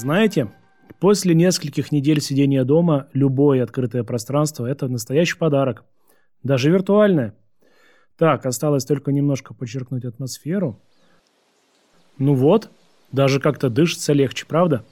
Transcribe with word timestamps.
Знаете, 0.00 0.50
после 0.98 1.34
нескольких 1.34 1.92
недель 1.92 2.22
сидения 2.22 2.64
дома 2.64 3.08
любое 3.12 3.62
открытое 3.62 4.02
пространство– 4.02 4.64
это 4.66 4.88
настоящий 4.88 5.36
подарок. 5.36 5.84
Даже 6.42 6.70
виртуальное. 6.70 7.34
Так, 8.16 8.46
осталось 8.46 8.86
только 8.86 9.12
немножко 9.12 9.52
подчеркнуть 9.52 10.06
атмосферу. 10.06 10.80
Ну 12.16 12.32
вот, 12.32 12.70
даже 13.12 13.40
как-то 13.40 13.68
дышится 13.68 14.14
легче, 14.14 14.46
правда? 14.46 14.86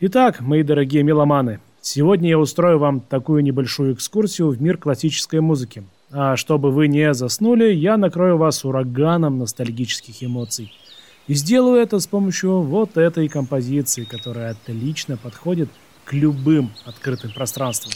Итак, 0.00 0.40
мои 0.40 0.62
дорогие 0.62 1.02
меломаны, 1.02 1.60
сегодня 1.82 2.30
я 2.30 2.38
устрою 2.38 2.78
вам 2.78 3.02
такую 3.02 3.42
небольшую 3.42 3.92
экскурсию 3.92 4.48
в 4.48 4.62
мир 4.62 4.78
классической 4.78 5.40
музыки. 5.40 5.84
А 6.10 6.36
чтобы 6.36 6.70
вы 6.70 6.88
не 6.88 7.12
заснули, 7.12 7.74
я 7.74 7.98
накрою 7.98 8.38
вас 8.38 8.64
ураганом 8.64 9.36
ностальгических 9.36 10.24
эмоций– 10.24 10.72
и 11.26 11.34
сделаю 11.34 11.80
это 11.80 12.00
с 12.00 12.06
помощью 12.06 12.60
вот 12.60 12.96
этой 12.96 13.28
композиции, 13.28 14.04
которая 14.04 14.50
отлично 14.50 15.16
подходит 15.16 15.70
к 16.04 16.12
любым 16.12 16.70
открытым 16.84 17.32
пространствам. 17.32 17.92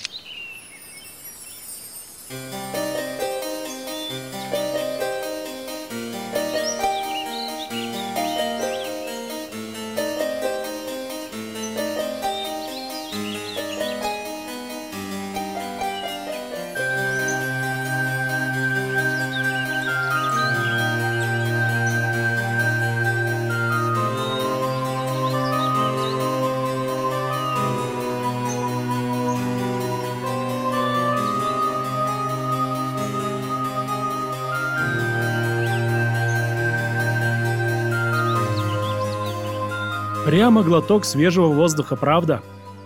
Прямо 40.28 40.62
глоток 40.62 41.06
свежего 41.06 41.46
воздуха, 41.46 41.96
правда? 41.96 42.42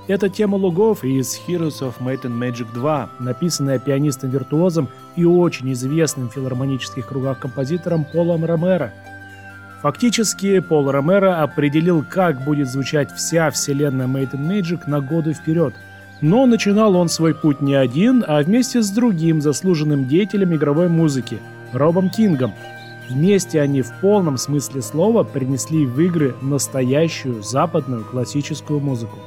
Это 0.07 0.29
тема 0.29 0.55
лугов 0.55 1.03
из 1.03 1.41
Heroes 1.45 1.81
of 1.81 1.95
Might 1.99 2.23
and 2.23 2.39
Magic 2.39 2.73
2, 2.73 3.11
написанная 3.19 3.81
пианистом-виртуозом 3.81 4.89
и 5.17 5.25
очень 5.25 5.73
известным 5.73 6.29
в 6.29 6.35
филармонических 6.35 7.05
кругах 7.05 7.41
композитором 7.41 8.05
Полом 8.05 8.45
Ромеро. 8.45 8.93
Фактически, 9.83 10.61
Пол 10.61 10.89
Ромеро 10.89 11.43
определил, 11.43 12.05
как 12.09 12.45
будет 12.45 12.69
звучать 12.71 13.11
вся 13.11 13.51
вселенная 13.51 14.07
Might 14.07 14.31
and 14.35 14.49
Magic 14.49 14.83
на 14.87 15.01
годы 15.01 15.33
вперед. 15.33 15.75
Но 16.21 16.47
начинал 16.47 16.95
он 16.95 17.09
свой 17.09 17.35
путь 17.35 17.61
не 17.61 17.75
один, 17.75 18.25
а 18.25 18.41
вместе 18.41 18.83
с 18.83 18.91
другим 18.91 19.41
заслуженным 19.41 20.07
деятелем 20.07 20.55
игровой 20.55 20.89
музыки– 20.89 21.41
Робом 21.73 22.09
Кингом– 22.09 22.53
Вместе 23.11 23.61
они 23.61 23.83
в 23.83 23.93
полном 24.01 24.37
смысле 24.39 24.83
слова 24.83 25.23
принесли 25.23 25.87
в 25.87 26.01
игры 26.01 26.35
настоящую 26.41 27.43
западную 27.43 28.05
классическую 28.05 28.81
музыку. 28.81 29.19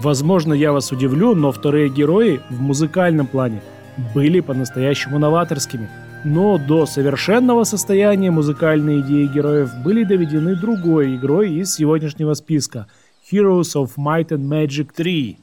Возможно, 0.00 0.54
я 0.54 0.72
вас 0.72 0.92
удивлю, 0.92 1.34
но 1.34 1.52
вторые 1.52 1.88
герои 1.88 2.40
в 2.48 2.60
музыкальном 2.60 3.26
плане 3.26 3.62
были 4.14 4.40
по-настоящему 4.40 5.18
новаторскими. 5.18 5.88
Но 6.24 6.58
до 6.58 6.86
совершенного 6.86 7.64
состояния 7.64 8.30
музыкальные 8.30 9.00
идеи 9.00 9.26
героев 9.26 9.70
были 9.84 10.04
доведены 10.04 10.54
другой 10.54 11.16
игрой 11.16 11.52
из 11.52 11.74
сегодняшнего 11.74 12.34
списка– 12.34 12.86
Heroes 13.30 13.76
of 13.76 13.96
Might 13.96 14.30
and 14.30 14.48
Magic 14.48 14.92
3. 14.92 15.38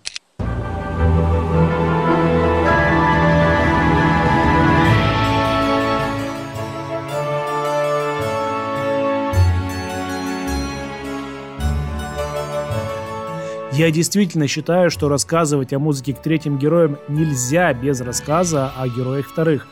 Я 13.78 13.92
действительно 13.92 14.48
считаю, 14.48 14.90
что 14.90 15.08
рассказывать 15.08 15.72
о 15.72 15.78
музыке 15.78 16.12
к 16.12 16.20
третьим 16.20 16.58
героям 16.58 16.98
нельзя 17.08 17.72
без 17.76 18.02
рассказа 18.02 18.72
о 18.76 18.88
героях 18.88 19.28
вторых. 19.28 19.68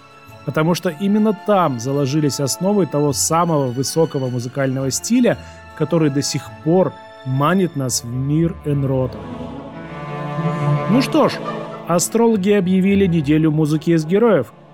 Потому 0.45 0.75
что 0.75 0.89
именно 0.89 1.33
там 1.33 1.79
заложились 1.79 2.39
основы 2.39 2.85
того 2.85 3.13
самого 3.13 3.71
высокого 3.71 4.29
музыкального 4.29 4.91
стиля, 4.91 5.39
который 5.75 6.11
до 6.11 6.21
сих 6.21 6.43
пор 6.63 6.93
манит 7.25 7.75
нас 7.75 8.03
в 8.03 8.07
мир 8.07 8.55
Энрота. 8.63 9.17
Ну 10.91 11.01
что 11.01 11.27
ж, 11.27 11.33
астрологи 11.87 12.51
объявили 12.51 13.07
неделю 13.07 13.49
музыки 13.49 13.89
из 13.89 14.05
героев– 14.05 14.53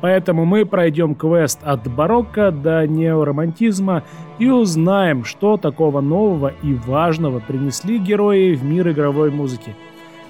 Поэтому 0.00 0.44
мы 0.44 0.64
пройдем 0.64 1.14
квест 1.14 1.60
от 1.62 1.86
барокко 1.88 2.50
до 2.50 2.86
неоромантизма 2.86 4.02
и 4.38 4.48
узнаем, 4.48 5.24
что 5.24 5.56
такого 5.56 6.00
нового 6.00 6.52
и 6.62 6.74
важного 6.74 7.40
принесли 7.40 7.98
герои 7.98 8.54
в 8.54 8.64
мир 8.64 8.88
игровой 8.90 9.30
музыки. 9.30 9.74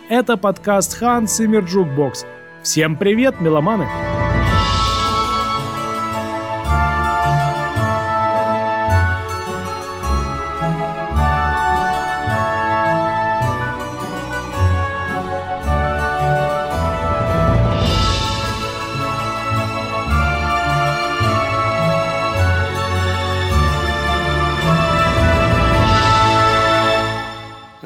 Это 0.08 0.36
подкаст 0.36 1.00
Hans 1.00 1.26
Zimmer 1.26 1.64
Jukebox. 1.64 2.24
Всем 2.62 2.96
привет, 2.96 3.40
меломаны! 3.40 3.86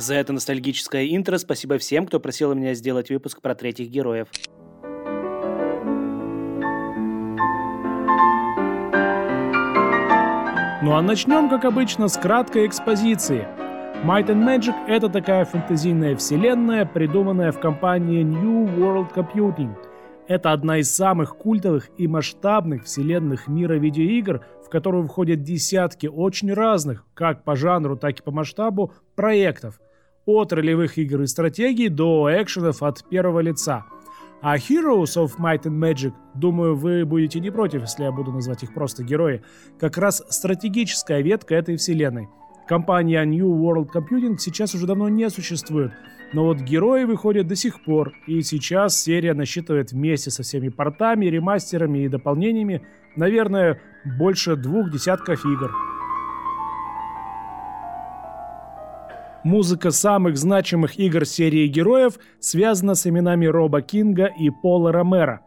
За 0.04 0.16
это 0.16 0.34
ностальгическое 0.34 1.16
интро 1.16 1.38
спасибо 1.38 1.78
всем, 1.78 2.06
кто 2.06 2.20
просил 2.20 2.53
меня 2.53 2.75
сделать 2.75 3.09
выпуск 3.09 3.41
про 3.41 3.54
третьих 3.54 3.88
героев. 3.88 4.28
Ну 10.82 10.94
а 10.94 11.00
начнем, 11.00 11.48
как 11.48 11.64
обычно, 11.64 12.09
с 12.09 12.19
краткой 12.19 12.66
экспозиции. 12.66 13.48
Might 14.04 14.26
and 14.26 14.44
Magic— 14.44 14.75
это 14.88 15.09
такая 15.09 15.47
фэнтезийная 15.47 16.16
вселенная, 16.16 16.84
придуманная 16.84 17.50
в 17.50 17.59
компании 17.59 18.22
New 18.22 18.66
World 18.76 19.14
Computing. 19.14 19.75
Это 20.28 20.53
одна 20.53 20.81
из 20.81 20.94
самых 20.94 21.38
культовых 21.38 21.88
и 21.97 22.06
масштабных 22.06 22.84
вселенных 22.84 23.48
мира 23.48 23.78
видеоигр, 23.78 24.44
в 24.66 24.69
которую 24.69 25.06
входят 25.06 25.43
десятки 25.43 26.09
очень 26.09 26.53
разных, 26.53 27.06
как 27.14 27.43
по 27.43 27.56
жанру, 27.56 27.97
так 27.97 28.20
и 28.20 28.22
по 28.22 28.31
масштабу, 28.31 28.93
проектов— 29.14 29.81
от 30.26 30.52
ролевых 30.52 30.98
игр 30.98 31.22
и 31.22 31.26
стратегий 31.26 31.88
до 31.88 32.28
экшенов 32.30 32.82
от 32.82 33.08
первого 33.08 33.40
лица. 33.40 33.84
А 34.42 34.58
Heroes 34.58 35.16
of 35.16 35.38
Might 35.38 35.62
and 35.62 35.78
Magic, 35.78 36.12
думаю, 36.34 36.76
вы 36.76 37.04
будете 37.06 37.40
не 37.40 37.50
против, 37.50 37.80
если 37.82 38.04
я 38.04 38.12
буду 38.12 38.30
назвать 38.30 38.62
их 38.62 38.74
просто 38.74 39.02
герои, 39.02 39.42
как 39.78 39.96
раз 39.96 40.22
стратегическая 40.28 41.22
ветка 41.22 41.54
этой 41.54 41.76
вселенной. 41.76 42.28
Компания 42.68 43.24
New 43.24 43.46
World 43.46 43.88
Computing 43.94 44.36
сейчас 44.38 44.74
уже 44.74 44.86
давно 44.86 45.08
не 45.08 45.30
существует, 45.30 45.92
но 46.32 46.44
вот 46.44 46.58
герои 46.58 47.04
выходят 47.04 47.46
до 47.46 47.56
сих 47.56 47.82
пор, 47.84 48.12
и 48.26 48.42
сейчас 48.42 49.00
серия 49.00 49.34
насчитывает 49.34 49.92
вместе 49.92 50.30
со 50.30 50.42
всеми 50.42 50.68
портами, 50.68 51.26
ремастерами 51.26 52.00
и 52.00 52.08
дополнениями, 52.08 52.86
наверное, 53.16 53.80
больше 54.18 54.56
двух 54.56 54.90
десятков 54.90 55.44
игр. 55.44 55.94
Музыка 59.44 59.91
самых 59.91 60.38
значимых 60.38 60.99
игр 60.99 61.26
серии 61.26 61.67
героев 61.67 62.14
связана 62.41 62.94
с 62.94 63.06
именами 63.06 63.44
Роба 63.44 63.82
Кинга 63.82 64.25
и 64.25 64.49
Пола 64.49 64.91
Ромера. 64.91 65.43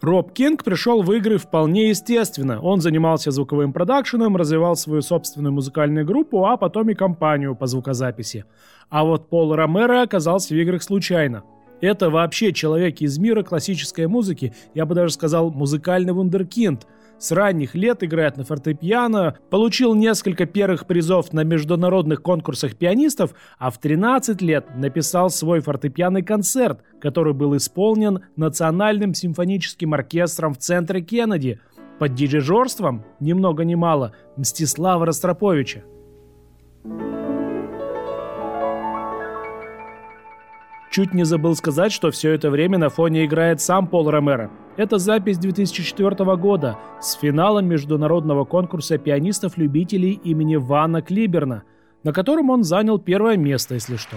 Роб 0.00 0.32
Кинг 0.32 0.64
пришел 0.64 1.02
в 1.02 1.12
игры 1.12 1.36
вполне 1.36 1.90
естественно. 1.90 2.58
Он 2.62 2.80
занимался 2.80 3.30
звуковым 3.30 3.74
продакшеном, 3.74 4.38
развивал 4.38 4.76
свою 4.76 5.02
собственную 5.02 5.52
музыкальную 5.52 6.06
группу, 6.06 6.46
а 6.46 6.56
потом 6.56 6.88
и 6.88 6.94
компанию 6.94 7.54
по 7.54 7.66
звукозаписи. 7.66 8.46
А 8.88 9.04
вот 9.04 9.28
Пол 9.28 9.54
Ромеро 9.54 10.00
оказался 10.00 10.54
в 10.54 10.56
играх 10.56 10.82
случайно. 10.82 11.42
Это 11.82 12.08
вообще 12.08 12.50
человек 12.54 13.02
из 13.02 13.18
мира 13.18 13.42
классической 13.42 14.06
музыки, 14.06 14.54
я 14.72 14.86
бы 14.86 14.94
даже 14.94 15.12
сказал 15.12 15.50
музыкальный 15.50 16.14
вундеркинд– 16.14 16.86
с 17.24 17.32
ранних 17.32 17.74
лет 17.74 18.02
играет 18.02 18.36
на 18.36 18.44
фортепиано, 18.44 19.38
получил 19.50 19.94
несколько 19.94 20.44
первых 20.44 20.86
призов 20.86 21.32
на 21.32 21.42
международных 21.42 22.22
конкурсах 22.22 22.76
пианистов, 22.76 23.34
а 23.58 23.70
в 23.70 23.78
13 23.78 24.42
лет 24.42 24.66
написал 24.76 25.30
свой 25.30 25.60
фортепианный 25.60 26.22
концерт, 26.22 26.82
который 27.00 27.32
был 27.32 27.56
исполнен 27.56 28.20
Национальным 28.36 29.14
симфоническим 29.14 29.94
оркестром 29.94 30.52
в 30.52 30.58
центре 30.58 31.00
Кеннеди 31.00 31.60
под 31.98 32.14
дирижерством, 32.14 33.04
ни 33.20 33.32
много 33.32 33.64
ни 33.64 33.74
мало, 33.74 34.12
Мстислава 34.36 35.06
Ростроповича. 35.06 35.84
Чуть 40.94 41.12
не 41.12 41.24
забыл 41.24 41.56
сказать, 41.56 41.90
что 41.90 42.12
все 42.12 42.30
это 42.30 42.50
время 42.50 42.78
на 42.78 42.88
фоне 42.88 43.24
играет 43.24 43.60
сам 43.60 43.88
Пол 43.88 44.08
Ромеро. 44.08 44.48
Это 44.76 44.98
запись 44.98 45.38
2004 45.38 46.36
года 46.36 46.78
с 47.00 47.14
финалом 47.14 47.66
международного 47.66 48.44
конкурса 48.44 48.96
пианистов-любителей 48.96 50.12
имени 50.22 50.54
Вана 50.54 51.02
Клиберна, 51.02 51.64
на 52.04 52.12
котором 52.12 52.48
он 52.48 52.62
занял 52.62 53.00
первое 53.00 53.36
место, 53.36 53.74
если 53.74 53.96
что. 53.96 54.14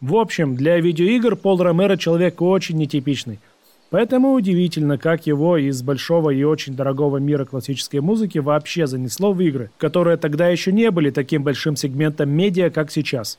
В 0.00 0.16
общем, 0.16 0.56
для 0.56 0.80
видеоигр 0.80 1.36
Пол 1.36 1.62
Ромеро 1.62 1.96
человек 1.96 2.42
очень 2.42 2.76
нетипичный. 2.76 3.38
Поэтому 3.90 4.32
удивительно, 4.32 4.98
как 4.98 5.26
его 5.26 5.56
из 5.56 5.80
большого 5.82 6.30
и 6.30 6.42
очень 6.42 6.74
дорогого 6.74 7.18
мира 7.18 7.44
классической 7.44 8.00
музыки 8.00 8.38
вообще 8.38 8.86
занесло 8.86 9.32
в 9.32 9.40
игры, 9.40 9.70
которые 9.78 10.16
тогда 10.16 10.48
еще 10.48 10.72
не 10.72 10.90
были 10.90 11.10
таким 11.10 11.44
большим 11.44 11.76
сегментом 11.76 12.30
медиа, 12.30 12.70
как 12.70 12.90
сейчас. 12.90 13.38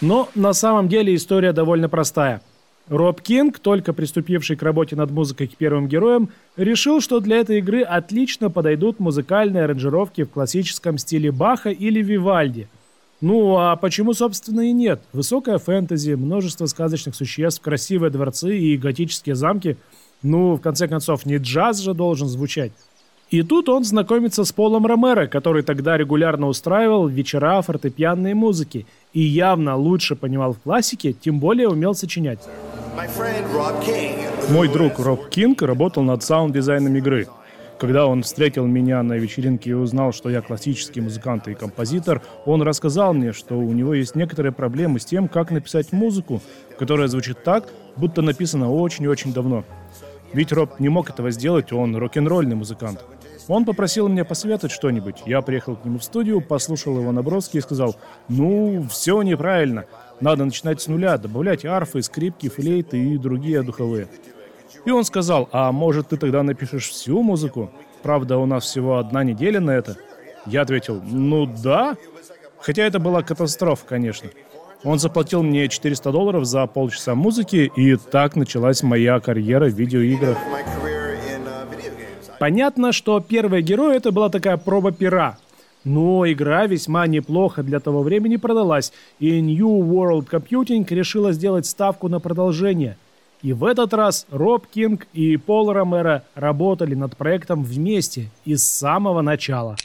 Но 0.00 0.28
на 0.34 0.52
самом 0.52 0.88
деле 0.88 1.14
история 1.14 1.52
довольно 1.52 1.88
простая. 1.88 2.42
Роб 2.88 3.22
Кинг, 3.22 3.60
только 3.60 3.94
приступивший 3.94 4.56
к 4.56 4.62
работе 4.62 4.96
над 4.96 5.10
музыкой 5.10 5.46
к 5.46 5.56
первым 5.56 5.88
героям, 5.88 6.28
решил, 6.56 7.00
что 7.00 7.20
для 7.20 7.38
этой 7.38 7.58
игры 7.58 7.80
отлично 7.82 8.50
подойдут 8.50 9.00
музыкальные 9.00 9.64
аранжировки 9.64 10.24
в 10.24 10.30
классическом 10.30 10.98
стиле 10.98 11.30
Баха 11.30 11.70
или 11.70 12.02
Вивальди– 12.02 12.68
ну, 13.24 13.56
а 13.56 13.74
почему, 13.76 14.12
собственно, 14.12 14.60
и 14.60 14.72
нет? 14.72 15.00
Высокая 15.14 15.56
фэнтези, 15.56 16.12
множество 16.12 16.66
сказочных 16.66 17.14
существ, 17.14 17.62
красивые 17.62 18.10
дворцы 18.10 18.54
и 18.54 18.76
готические 18.76 19.34
замки. 19.34 19.78
Ну, 20.22 20.56
в 20.56 20.60
конце 20.60 20.88
концов, 20.88 21.24
не 21.24 21.38
джаз 21.38 21.78
же 21.78 21.94
должен 21.94 22.28
звучать. 22.28 22.72
И 23.30 23.42
тут 23.42 23.70
он 23.70 23.82
знакомится 23.84 24.44
с 24.44 24.52
Полом 24.52 24.84
Ромеро, 24.84 25.26
который 25.26 25.62
тогда 25.62 25.96
регулярно 25.96 26.48
устраивал 26.48 27.08
вечера 27.08 27.62
фортепианной 27.62 28.34
музыки 28.34 28.84
и 29.14 29.22
явно 29.22 29.74
лучше 29.74 30.16
понимал 30.16 30.52
в 30.52 30.58
классике, 30.58 31.14
тем 31.14 31.40
более 31.40 31.68
умел 31.70 31.94
сочинять. 31.94 32.40
Мой 34.50 34.68
друг 34.68 34.98
Роб 34.98 35.30
Кинг 35.30 35.62
работал 35.62 36.02
над 36.02 36.22
саунд-дизайном 36.22 36.94
игры. 36.96 37.26
Когда 37.78 38.06
он 38.06 38.22
встретил 38.22 38.66
меня 38.66 39.02
на 39.02 39.14
вечеринке 39.14 39.70
и 39.70 39.74
узнал, 39.74 40.12
что 40.12 40.30
я 40.30 40.40
классический 40.40 41.00
музыкант 41.00 41.48
и 41.48 41.54
композитор, 41.54 42.22
он 42.46 42.62
рассказал 42.62 43.12
мне, 43.14 43.32
что 43.32 43.58
у 43.58 43.72
него 43.72 43.94
есть 43.94 44.14
некоторые 44.14 44.52
проблемы 44.52 45.00
с 45.00 45.04
тем, 45.04 45.28
как 45.28 45.50
написать 45.50 45.92
музыку, 45.92 46.40
которая 46.78 47.08
звучит 47.08 47.42
так, 47.42 47.68
будто 47.96 48.22
написана 48.22 48.70
очень-очень 48.70 49.32
давно. 49.32 49.64
Ведь 50.32 50.52
Роб 50.52 50.80
не 50.80 50.88
мог 50.88 51.10
этого 51.10 51.30
сделать, 51.30 51.72
он 51.72 51.96
рок-н-ролльный 51.96 52.56
музыкант. 52.56 53.04
Он 53.46 53.64
попросил 53.64 54.08
меня 54.08 54.24
посоветовать 54.24 54.72
что-нибудь. 54.72 55.22
Я 55.26 55.42
приехал 55.42 55.76
к 55.76 55.84
нему 55.84 55.98
в 55.98 56.04
студию, 56.04 56.40
послушал 56.40 56.98
его 56.98 57.12
наброски 57.12 57.58
и 57.58 57.60
сказал, 57.60 57.96
ну, 58.28 58.86
все 58.90 59.20
неправильно. 59.22 59.84
Надо 60.20 60.44
начинать 60.44 60.80
с 60.80 60.88
нуля, 60.88 61.18
добавлять 61.18 61.64
арфы, 61.64 62.02
скрипки, 62.02 62.48
флейты 62.48 62.98
и 62.98 63.18
другие 63.18 63.62
духовые. 63.62 64.08
И 64.84 64.90
он 64.90 65.04
сказал, 65.04 65.48
а 65.52 65.72
может 65.72 66.08
ты 66.08 66.16
тогда 66.16 66.42
напишешь 66.42 66.88
всю 66.88 67.22
музыку? 67.22 67.70
Правда, 68.02 68.36
у 68.38 68.46
нас 68.46 68.64
всего 68.64 68.98
одна 68.98 69.24
неделя 69.24 69.60
на 69.60 69.70
это. 69.70 69.96
Я 70.46 70.62
ответил, 70.62 71.00
ну 71.02 71.46
да. 71.46 71.96
Хотя 72.60 72.82
это 72.82 72.98
была 72.98 73.22
катастрофа, 73.22 73.84
конечно. 73.86 74.30
Он 74.82 74.98
заплатил 74.98 75.42
мне 75.42 75.68
400 75.68 76.12
долларов 76.12 76.44
за 76.44 76.66
полчаса 76.66 77.14
музыки, 77.14 77.72
и 77.74 77.96
так 77.96 78.36
началась 78.36 78.82
моя 78.82 79.18
карьера 79.20 79.66
в 79.66 79.74
видеоиграх. 79.74 80.36
Понятно, 82.38 82.92
что 82.92 83.20
первый 83.20 83.62
герой 83.62 83.96
это 83.96 84.12
была 84.12 84.28
такая 84.28 84.58
проба 84.58 84.92
пера. 84.92 85.38
Но 85.84 86.30
игра 86.30 86.66
весьма 86.66 87.06
неплохо 87.06 87.62
для 87.62 87.80
того 87.80 88.02
времени 88.02 88.36
продалась, 88.36 88.92
и 89.18 89.40
New 89.40 89.82
World 89.82 90.28
Computing 90.30 90.86
решила 90.90 91.32
сделать 91.32 91.64
ставку 91.66 92.08
на 92.08 92.20
продолжение– 92.20 92.98
и 93.44 93.52
в 93.52 93.64
этот 93.64 93.92
раз 93.92 94.26
Роб 94.30 94.66
Кинг 94.66 95.06
и 95.12 95.36
Пол 95.36 95.70
Ромеро 95.70 96.24
работали 96.34 96.94
над 96.94 97.14
проектом 97.14 97.62
вместе 97.62 98.30
и 98.46 98.56
с 98.56 98.62
самого 98.62 99.20
начала. 99.20 99.76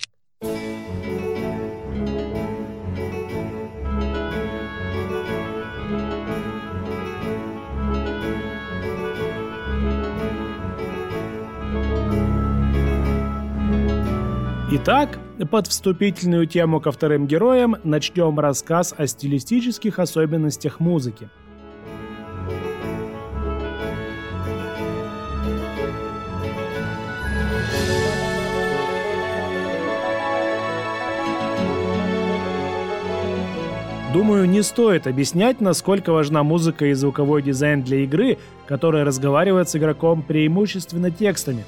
Итак, 14.72 15.20
под 15.52 15.68
вступительную 15.68 16.46
тему 16.46 16.80
ко 16.80 16.94
вторым 16.94 17.28
героям 17.28 17.76
начнем 17.84 18.40
рассказ 18.40 18.96
о 18.98 19.06
стилистических 19.06 20.00
особенностях 20.00 20.80
музыки– 20.80 21.30
Думаю, 34.19 34.50
не 34.50 34.63
стоит 34.63 35.07
объяснять, 35.07 35.62
насколько 35.62 36.12
важна 36.12 36.44
музыка 36.44 36.88
и 36.88 36.94
звуковой 36.94 37.42
дизайн 37.42 37.83
для 37.83 38.00
игры, 38.00 38.38
которая 38.68 39.06
разговаривает 39.06 39.69
с 39.69 39.77
игроком 39.77 40.24
преимущественно 40.24 41.10
текстами. 41.10 41.63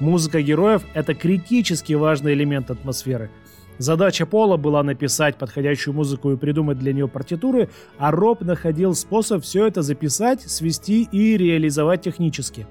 Музыка 0.00 0.42
героев— 0.42 0.82
это 0.94 1.14
критически 1.14 1.92
важный 1.92 2.32
элемент 2.32 2.68
атмосферы. 2.68 3.30
Задача 3.78 4.26
Пола 4.26 4.56
была 4.56 4.82
написать 4.82 5.36
подходящую 5.36 5.94
музыку 5.94 6.32
и 6.32 6.36
придумать 6.36 6.80
для 6.80 6.92
нее 6.92 7.06
партитуры, 7.06 7.70
а 7.96 8.10
Роб 8.10 8.40
находил 8.40 8.96
способ 8.96 9.44
все 9.44 9.64
это 9.68 9.82
записать, 9.82 10.42
свести 10.42 11.08
и 11.12 11.36
реализовать 11.36 12.02
технически. 12.02 12.66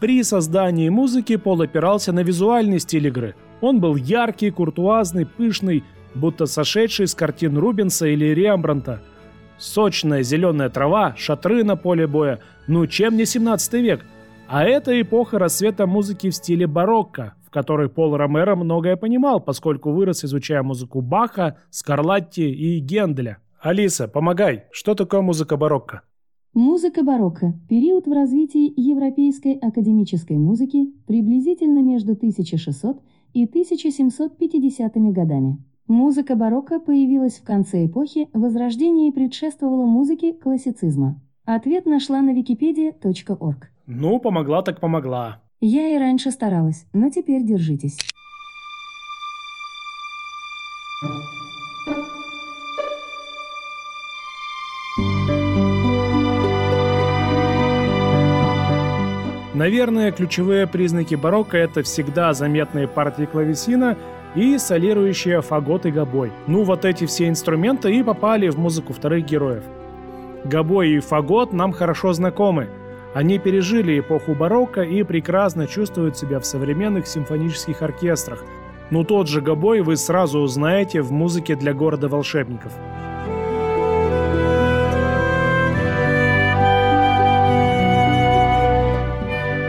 При 0.00 0.20
создании 0.24 0.88
музыки 0.88 1.36
Пол 1.36 1.62
опирался 1.62 2.10
на 2.12 2.24
визуальный 2.24 2.80
стиль 2.80 3.06
игры. 3.06 3.36
Он 3.60 3.78
был 3.78 3.94
яркий, 3.94 4.50
куртуазный, 4.50 5.26
пышный, 5.26 5.84
будто 6.14 6.46
сошедший 6.46 7.06
с 7.06 7.14
картин 7.14 7.56
Рубенса 7.58 8.06
или 8.06 8.26
Рембранта. 8.26 9.00
Сочная 9.58 10.22
зеленая 10.22 10.70
трава, 10.70 11.14
шатры 11.16 11.64
на 11.64 11.76
поле 11.76 12.06
боя. 12.06 12.40
Ну 12.66 12.86
чем 12.86 13.16
не 13.16 13.24
17 13.24 13.72
век? 13.74 14.04
А 14.46 14.64
это 14.64 14.98
эпоха 15.00 15.38
расцвета 15.38 15.86
музыки 15.86 16.30
в 16.30 16.34
стиле 16.34 16.66
барокко, 16.66 17.34
в 17.44 17.50
которой 17.50 17.88
Пол 17.88 18.16
Ромеро 18.16 18.56
многое 18.56 18.96
понимал, 18.96 19.40
поскольку 19.40 19.90
вырос, 19.90 20.24
изучая 20.24 20.62
музыку 20.62 21.00
Баха, 21.00 21.56
Скарлатти 21.70 22.50
и 22.50 22.78
Генделя. 22.78 23.38
Алиса, 23.60 24.08
помогай, 24.08 24.64
что 24.70 24.94
такое 24.94 25.20
музыка 25.20 25.56
барокко? 25.56 26.02
Музыка 26.54 27.02
барокко– 27.02 27.52
период 27.68 28.06
в 28.06 28.12
развитии 28.12 28.72
европейской 28.76 29.54
академической 29.54 30.38
музыки 30.38 30.92
приблизительно 31.06 31.82
между 31.82 32.12
1600 32.12 33.02
и 33.34 33.44
1750 33.44 34.94
годами. 35.12 35.58
Музыка 35.88 36.36
барокко 36.36 36.80
появилась 36.80 37.38
в 37.38 37.44
конце 37.44 37.86
эпохи 37.86 38.28
Возрождения 38.34 39.08
и 39.08 39.10
предшествовала 39.10 39.86
музыке 39.86 40.34
классицизма. 40.34 41.18
Ответ 41.46 41.86
нашла 41.86 42.20
на 42.20 42.38
wikipedia.org. 42.38 43.70
Ну, 43.86 44.20
помогла 44.20 44.60
так 44.60 44.80
помогла. 44.80 45.40
Я 45.62 45.88
и 45.88 45.98
раньше 45.98 46.30
старалась, 46.30 46.84
но 46.92 47.08
теперь 47.08 47.42
держитесь. 47.42 47.96
Наверное, 59.54 60.12
ключевые 60.12 60.66
признаки 60.66 61.14
барокко– 61.14 61.56
это 61.58 61.82
всегда 61.82 62.34
заметные 62.34 62.86
партии 62.86 63.24
клавесина– 63.24 63.96
и 64.38 64.56
солирующие 64.56 65.42
фагот 65.42 65.84
и 65.84 65.90
гобой. 65.90 66.30
Ну 66.46 66.62
вот 66.62 66.84
эти 66.84 67.06
все 67.06 67.28
инструменты 67.28 67.92
и 67.92 68.04
попали 68.04 68.48
в 68.48 68.58
музыку 68.58 68.92
вторых 68.92 69.24
героев. 69.24 69.64
Гобой 70.44 70.90
и 70.90 71.00
фагот 71.00 71.52
нам 71.52 71.72
хорошо 71.72 72.12
знакомы. 72.12 72.68
Они 73.14 73.40
пережили 73.40 73.98
эпоху 73.98 74.36
барокко 74.36 74.82
и 74.82 75.02
прекрасно 75.02 75.66
чувствуют 75.66 76.16
себя 76.16 76.38
в 76.38 76.46
современных 76.46 77.08
симфонических 77.08 77.82
оркестрах. 77.82 78.44
Но 78.90 79.02
тот 79.02 79.28
же 79.28 79.40
гобой 79.40 79.80
вы 79.80 79.96
сразу 79.96 80.38
узнаете 80.38 81.02
в 81.02 81.10
музыке 81.10 81.56
для 81.56 81.74
города 81.74 82.06
волшебников. 82.08 82.72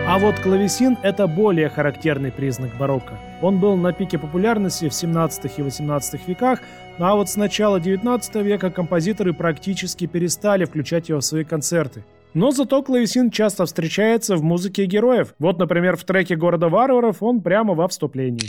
А 0.08 0.18
вот 0.20 0.40
клавесин– 0.40 0.98
это 1.04 1.28
более 1.28 1.70
характерный 1.70 2.32
признак 2.32 2.72
барокко. 2.78 3.18
Он 3.42 3.60
был 3.60 3.76
на 3.78 3.94
пике 3.94 4.18
популярности 4.18 4.90
в 4.90 4.94
17 4.94 5.60
и 5.60 5.62
18 5.62 6.28
веках, 6.28 6.60
ну 6.98 7.06
а 7.06 7.16
вот 7.16 7.30
с 7.30 7.38
начала 7.38 7.80
19 7.80 8.36
века 8.36 8.70
композиторы 8.70 9.34
практически 9.34 10.08
перестали 10.08 10.66
включать 10.66 11.10
его 11.10 11.20
в 11.20 11.26
свои 11.26 11.44
концерты. 11.44 12.04
Но 12.34 12.52
зато 12.52 12.84
клавесин 12.84 13.32
часто 13.32 13.66
встречается 13.66 14.36
в 14.36 14.44
музыке 14.44 14.86
героев. 14.86 15.34
Вот, 15.40 15.58
например, 15.58 15.96
в 15.96 16.04
треке 16.04 16.36
«Города 16.36 16.70
варваров» 16.70 17.24
он 17.24 17.42
прямо 17.42 17.74
во 17.74 17.88
вступлении. 17.88 18.48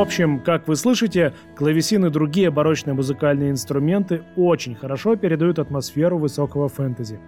Общем, 0.00 0.40
как 0.40 0.66
вы 0.66 0.76
слышите, 0.76 1.34
клавесин 1.56 2.06
и 2.06 2.10
другие 2.10 2.50
барочные 2.50 2.94
музыкальные 2.94 3.50
инструменты 3.50 4.22
очень 4.36 4.74
хорошо 4.74 5.16
передают 5.16 5.58
атмосферу 5.58 6.18
высокого 6.18 6.68
фэнтези. 6.68 7.20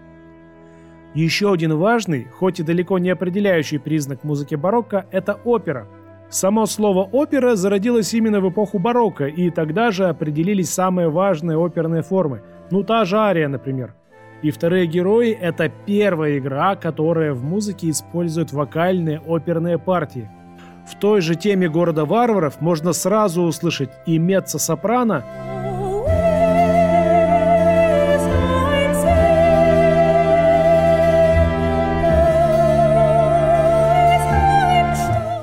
Еще 1.15 1.53
один 1.53 1.77
важный, 1.77 2.25
хоть 2.25 2.61
и 2.61 2.63
далеко 2.63 2.99
не 2.99 3.11
определяющий 3.11 3.79
признак 3.79 4.25
музыки 4.25 4.55
барокко– 4.55 5.07
это 5.11 5.35
опера. 5.45 5.87
Само 6.31 6.65
слово 6.65 7.03
«опера» 7.05 7.57
зародилось 7.57 8.15
именно 8.15 8.41
в 8.41 8.49
эпоху 8.49 8.79
барокко, 8.79 9.27
и 9.27 9.51
тогда 9.51 9.91
же 9.91 10.09
определились 10.09 10.71
самые 10.71 11.11
важные 11.11 11.59
оперные 11.59 12.03
формы. 12.03 12.43
Ну, 12.71 12.83
та 12.83 13.05
же 13.05 13.19
ария, 13.19 13.49
например. 13.49 13.95
И 14.41 14.51
вторые 14.51 14.87
герои– 14.87 15.31
это 15.41 15.71
первая 15.85 16.39
игра, 16.39 16.75
которая 16.77 17.35
в 17.35 17.45
музыке 17.45 17.91
использует 17.91 18.53
вокальные 18.53 19.21
оперные 19.21 19.79
партии– 19.79 20.31
в 20.87 20.95
той 20.97 21.21
же 21.21 21.37
теме 21.37 21.69
города 21.69 22.05
варваров 22.05 22.61
можно 22.61 22.93
сразу 22.93 23.43
услышать 23.43 23.91
и 24.07 24.19
меццо-сопрано, 24.19 25.25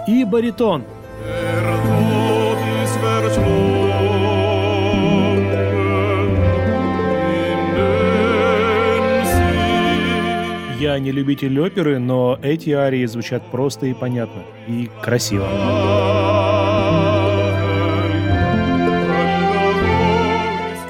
и 0.08 0.24
баритон– 0.25 0.84
не 11.10 11.12
любитель 11.12 11.60
оперы, 11.60 12.00
но 12.00 12.38
эти 12.44 12.70
арии 12.70 13.06
звучат 13.06 13.42
просто 13.51 13.88
и 13.88 13.94
понятно. 13.94 14.42
И 14.68 14.89
красиво. 15.01 15.48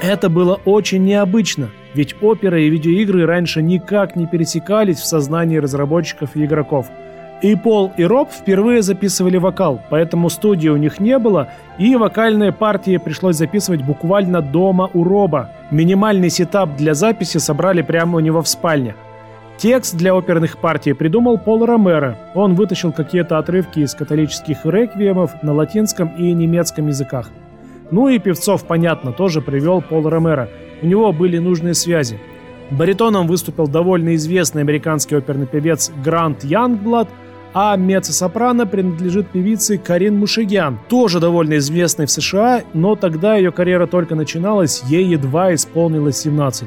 Это 0.02 0.28
было 0.28 0.60
очень 0.64 1.04
необычно, 1.04 1.70
ведь 1.94 2.16
опера 2.20 2.60
и 2.60 2.68
видеоигры 2.68 3.26
раньше 3.26 3.62
никак 3.62 4.16
не 4.16 4.26
пересекались 4.26 4.98
в 4.98 5.06
сознании 5.06 5.58
разработчиков 5.58 6.36
и 6.36 6.44
игроков. 6.44 6.86
И 7.42 7.54
Пол, 7.54 7.92
и 7.96 8.04
Роб 8.04 8.30
впервые 8.30 8.82
записывали 8.82 9.38
вокал, 9.38 9.80
поэтому 9.88 10.28
студии 10.28 10.68
у 10.68 10.76
них 10.76 11.00
не 11.00 11.18
было, 11.18 11.48
и 11.78 11.96
вокальные 11.96 12.52
партии 12.52 12.98
пришлось 12.98 13.36
записывать 13.36 13.82
буквально 13.82 14.42
дома 14.42 14.90
у 14.92 15.04
Роба. 15.04 15.50
Минимальный 15.70 16.28
сетап 16.28 16.76
для 16.76 16.92
записи 16.92 17.38
собрали 17.38 17.80
прямо 17.80 18.18
у 18.18 18.20
него 18.20 18.42
в 18.42 18.48
спальне– 18.48 18.94
Текст 19.60 19.94
для 19.94 20.14
оперных 20.14 20.56
партий 20.56 20.94
придумал 20.94 21.36
Пол 21.36 21.66
Ромеро. 21.66 22.16
Он 22.34 22.54
вытащил 22.54 22.92
какие-то 22.92 23.36
отрывки 23.36 23.80
из 23.80 23.94
католических 23.94 24.64
реквиемов 24.64 25.42
на 25.42 25.52
латинском 25.52 26.08
и 26.16 26.32
немецком 26.32 26.86
языках. 26.86 27.28
Ну 27.90 28.08
и 28.08 28.18
певцов, 28.18 28.64
понятно, 28.64 29.12
тоже 29.12 29.42
привел 29.42 29.82
Пол 29.82 30.08
Ромеро. 30.08 30.48
У 30.80 30.86
него 30.86 31.12
были 31.12 31.36
нужные 31.36 31.74
связи. 31.74 32.18
Баритоном 32.70 33.26
выступил 33.26 33.68
довольно 33.68 34.14
известный 34.14 34.62
американский 34.62 35.14
оперный 35.14 35.46
певец 35.46 35.92
Грант 36.02 36.42
Янгблад, 36.42 37.10
а 37.52 37.76
меццо-сопрано 37.76 38.64
принадлежит 38.64 39.28
певице 39.28 39.76
Карин 39.76 40.16
Мушигян, 40.16 40.78
тоже 40.88 41.20
довольно 41.20 41.58
известной 41.58 42.06
в 42.06 42.10
США, 42.10 42.62
но 42.72 42.96
тогда 42.96 43.36
ее 43.36 43.52
карьера 43.52 43.86
только 43.86 44.14
начиналась, 44.14 44.82
ей 44.86 45.04
едва 45.04 45.54
исполнилось 45.54 46.16
17. 46.16 46.66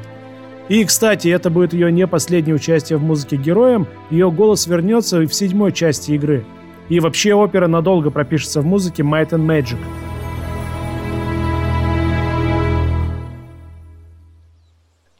И, 0.69 0.85
кстати, 0.85 1.27
это 1.27 1.49
будет 1.49 1.73
ее 1.73 1.91
не 1.91 2.07
последнее 2.07 2.55
участие 2.55 2.97
в 2.97 3.03
музыке 3.03 3.35
героям, 3.35 3.85
ее 4.09 4.31
голос 4.31 4.65
вернется 4.65 5.21
и 5.21 5.25
в 5.25 5.33
седьмой 5.33 5.73
части 5.73 6.11
игры. 6.11 6.45
И 6.87 6.99
вообще 6.99 7.33
опера 7.33 7.67
надолго 7.67 8.11
пропишется 8.11 8.61
в 8.61 8.65
музыке 8.65 9.03
Might 9.03 9.31
and 9.31 9.45
Magic. 9.45 9.77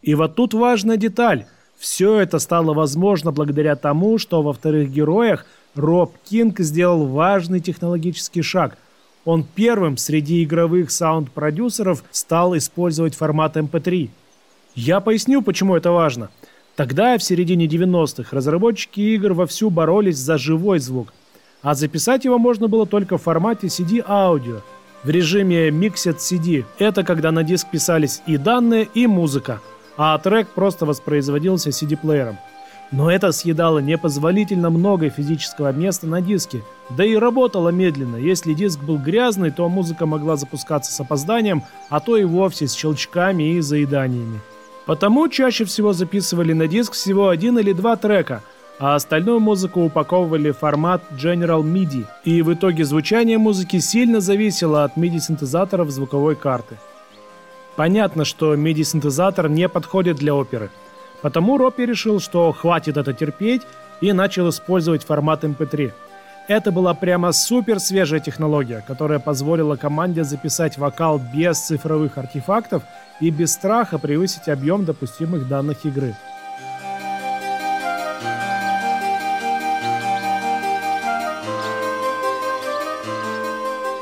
И 0.02 0.16
вот 0.16 0.36
тут 0.36 0.54
важная 0.54 0.98
деталь. 0.98 1.46
Все 1.78 2.20
это 2.20 2.40
стало 2.40 2.74
возможно 2.74 3.32
благодаря 3.32 3.76
тому, 3.76 4.18
что 4.18 4.42
во 4.42 4.54
вторых 4.54 4.92
героях 4.92 5.46
Роб 5.76 6.14
Кинг 6.30 6.60
сделал 6.60 7.08
важный 7.08 7.60
технологический 7.60 8.42
шаг. 8.42 8.78
Он 9.26 9.44
первым 9.44 9.98
среди 9.98 10.44
игровых 10.44 10.92
саунд-продюсеров 10.92 12.04
стал 12.12 12.56
использовать 12.56 13.16
формат 13.16 13.58
MP3. 13.58 14.10
Я 14.76 15.00
поясню, 15.02 15.42
почему 15.42 15.76
это 15.76 15.92
важно. 15.92 16.30
Тогда, 16.76 17.18
в 17.18 17.24
середине 17.24 17.68
90-х, 17.68 18.36
разработчики 18.36 19.00
игр 19.00 19.34
вовсю 19.34 19.70
боролись 19.70 20.18
за 20.18 20.40
живой 20.40 20.80
звук, 20.80 21.14
а 21.62 21.76
записать 21.76 22.26
его 22.26 22.40
можно 22.40 22.68
было 22.68 22.88
только 22.88 23.20
в 23.20 23.22
формате 23.22 23.68
CD-аудио, 23.68 24.62
в 25.04 25.10
режиме 25.10 25.70
Mixed 25.70 26.18
CD. 26.18 26.66
Это 26.80 27.04
когда 27.04 27.32
на 27.32 27.44
диск 27.44 27.68
писались 27.70 28.24
и 28.26 28.38
данные, 28.38 28.90
и 28.96 29.06
музыка, 29.06 29.62
а 29.96 30.18
трек 30.18 30.48
просто 30.50 30.88
воспроизводился 30.88 31.70
CD-плеером. 31.70 32.38
Но 32.92 33.12
это 33.12 33.32
съедало 33.32 33.80
непозволительно 33.80 34.72
много 34.72 35.10
физического 35.10 35.72
места 35.72 36.08
на 36.08 36.22
диске, 36.22 36.62
да 36.90 37.06
и 37.06 37.16
работало 37.16 37.70
медленно. 37.70 38.18
Если 38.18 38.54
диск 38.54 38.80
был 38.80 38.98
грязный, 38.98 39.52
то 39.52 39.70
музыка 39.70 40.08
могла 40.08 40.36
запускаться 40.36 40.92
с 40.92 41.00
опозданием, 41.00 41.64
а 41.90 42.00
то 42.00 42.18
и 42.18 42.24
вовсе 42.24 42.68
с 42.68 42.74
щелчками 42.74 43.56
и 43.56 43.62
заеданиями. 43.62 44.42
Потому 44.86 45.30
чаще 45.30 45.66
всего 45.66 45.94
записывали 45.94 46.54
на 46.54 46.68
диск 46.68 46.94
всего 46.94 47.30
один 47.30 47.58
или 47.58 47.72
два 47.72 47.96
трека, 47.96 48.42
а 48.80 48.96
остальную 48.96 49.40
музыку 49.40 49.82
упаковывали 49.82 50.52
в 50.52 50.58
формат 50.58 51.02
General 51.12 51.64
MIDI, 51.64 52.06
и 52.26 52.42
в 52.42 52.54
итоге 52.54 52.84
звучание 52.84 53.38
музыки 53.38 53.80
сильно 53.80 54.20
зависело 54.20 54.84
от 54.84 54.98
MIDI-синтезаторов 54.98 55.90
звуковой 55.90 56.36
карты. 56.36 56.78
Понятно, 57.76 58.26
что 58.26 58.56
MIDI-синтезатор 58.56 59.50
не 59.50 59.70
подходит 59.70 60.18
для 60.18 60.36
оперы, 60.36 60.70
потому 61.22 61.58
Роппи 61.58 61.84
решил, 61.84 62.20
что 62.20 62.52
хватит 62.52 62.98
это 62.98 63.14
терпеть 63.14 63.62
и 64.02 64.12
начал 64.12 64.50
использовать 64.50 65.06
формат 65.06 65.44
MP3. 65.46 65.94
Это 66.48 66.74
была 66.74 66.94
прямо 66.94 67.32
супер 67.32 67.80
свежая 67.80 68.20
технология, 68.20 68.84
которая 68.86 69.20
позволила 69.20 69.78
команде 69.78 70.26
записать 70.26 70.78
вокал 70.78 71.18
без 71.18 71.58
цифровых 71.60 72.18
артефактов 72.18 72.84
и 73.22 73.30
без 73.30 73.54
страха 73.54 73.98
превысить 73.98 74.50
объем 74.50 74.84
допустимых 74.84 75.48
данных 75.48 75.86
игры. 75.86 76.14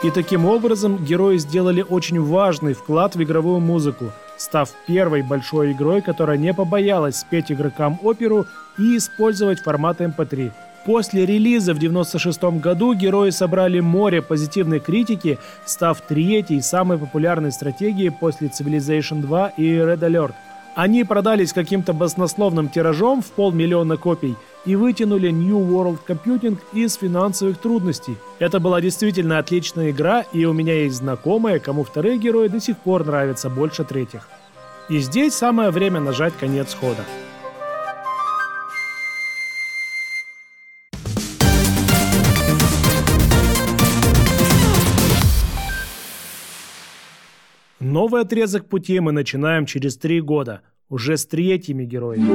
И 0.04 0.10
таким 0.10 0.48
образом 0.48 0.98
герои 1.06 1.38
сделали 1.38 1.86
очень 1.88 2.20
важный 2.20 2.74
вклад 2.74 3.16
в 3.16 3.22
игровую 3.22 3.60
музыку, 3.60 4.06
став 4.36 4.72
первой 4.88 5.22
большой 5.22 5.74
игрой, 5.74 6.02
которая 6.02 6.38
не 6.38 6.56
побоялась 6.56 7.18
спеть 7.18 7.52
игрокам 7.52 8.00
оперу 8.02 8.48
и 8.80 8.98
использовать 8.98 9.60
формат 9.60 10.02
MP3. 10.02 10.52
После 10.86 11.28
релиза 11.28 11.74
в 11.74 11.78
1996 11.78 12.60
году 12.60 12.94
герои 12.96 13.30
собрали 13.30 13.80
море 13.80 14.22
позитивной 14.22 14.80
критики, 14.80 15.38
став 15.66 16.02
третьей 16.02 16.62
самой 16.62 16.98
популярной 16.98 17.52
стратегией 17.52 18.10
после 18.10 18.48
Civilization 18.48 19.22
2 19.22 19.50
и 19.58 19.64
Red 19.64 20.00
Alert. 20.00 20.34
Они 20.74 21.04
продались 21.04 21.54
каким-то 21.54 21.94
баснословным 21.94 22.70
тиражом 22.70 23.22
в 23.22 23.28
полмиллиона 23.32 23.98
копий 23.98 24.36
и 24.66 24.76
вытянули 24.76 25.30
New 25.30 25.60
World 25.60 26.00
Computing 26.08 26.58
из 26.74 26.96
финансовых 26.96 27.58
трудностей. 27.60 28.18
Это 28.40 28.60
была 28.60 28.82
действительно 28.82 29.38
отличная 29.38 29.92
игра, 29.92 30.24
и 30.34 30.46
у 30.46 30.54
меня 30.54 30.74
есть 30.84 30.96
знакомые, 30.96 31.60
кому 31.60 31.84
вторые 31.84 32.18
герои 32.18 32.48
до 32.48 32.60
сих 32.60 32.78
пор 32.78 33.06
нравятся 33.06 33.50
больше 33.50 33.84
третьих. 33.84 34.28
И 34.90 35.00
здесь 35.00 35.34
самое 35.34 35.70
время 35.70 36.00
нажать 36.00 36.34
конец 36.40 36.74
хода. 36.74 37.04
Новый 47.82 48.22
отрезок 48.22 48.68
пути 48.68 49.00
мы 49.00 49.12
начинаем 49.12 49.66
через 49.66 49.98
три 49.98 50.22
года, 50.22 50.62
уже 50.88 51.18
с 51.18 51.26
третьими 51.26 51.84
героями. 51.84 52.28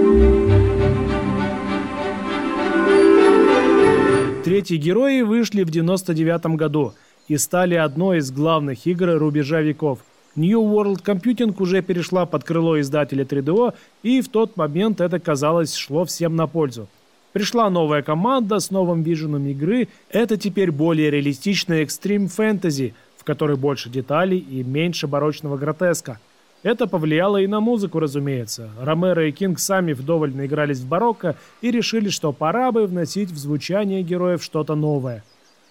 Третьи 4.43 4.77
герои 4.77 5.21
вышли 5.21 5.63
в 5.63 5.71
99 5.71 6.57
году 6.57 6.95
и 7.29 7.37
стали 7.37 7.77
одной 7.77 8.19
из 8.19 8.33
главных 8.33 8.89
игр 8.89 9.19
рубежа 9.19 9.61
веков. 9.61 10.01
New 10.35 10.61
World 10.63 11.05
Computing 11.05 11.55
уже 11.61 11.81
перешла 11.81 12.27
под 12.27 12.43
крыло 12.43 12.81
издателя 12.81 13.25
3DO, 13.25 13.75
и 14.03 14.21
в 14.23 14.29
тот 14.29 14.57
момент 14.57 15.01
это, 15.01 15.21
казалось, 15.21 15.77
шло 15.77 16.05
всем 16.05 16.35
на 16.35 16.49
пользу. 16.49 16.89
Пришла 17.33 17.71
новая 17.71 18.03
команда 18.03 18.59
с 18.59 18.73
новым 18.73 19.03
виженом 19.03 19.47
игры. 19.47 19.89
Это 20.11 20.37
теперь 20.37 20.73
более 20.73 21.11
реалистичная 21.11 21.83
экстрим 21.83 22.27
фэнтези, 22.29 22.95
которой 23.27 23.57
больше 23.57 23.91
деталей 23.91 24.39
и 24.39 24.63
меньше 24.63 25.07
барочного 25.07 25.59
гротеска. 25.59 26.19
Это 26.63 26.87
повлияло 26.87 27.37
и 27.37 27.47
на 27.47 27.61
музыку, 27.61 27.99
разумеется. 27.99 28.71
Ромеро 28.81 29.29
и 29.29 29.33
Кинг 29.33 29.59
сами 29.59 29.93
вдоволь 29.93 30.35
наигрались 30.35 30.81
в 30.81 30.89
барокко 30.89 31.37
и 31.61 31.71
решили, 31.71 32.09
что 32.09 32.33
пора 32.33 32.73
бы 32.73 32.87
вносить 32.87 33.31
в 33.31 33.37
звучание 33.37 34.03
героев 34.03 34.43
что-то 34.43 34.75
новое. 34.75 35.23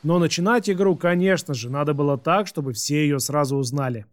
Но 0.03 0.19
начинать 0.19 0.69
игру, 0.69 0.95
конечно 0.95 1.53
же, 1.53 1.69
надо 1.69 1.93
было 1.93 2.17
так, 2.17 2.47
чтобы 2.47 2.73
все 2.73 2.97
ее 2.97 3.19
сразу 3.19 3.55
узнали. 3.55 4.05